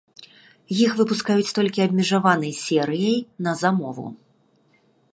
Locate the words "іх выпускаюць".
0.83-1.53